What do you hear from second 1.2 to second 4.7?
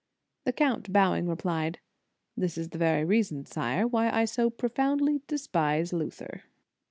replied: "This is the very reason, Sire, why I so pro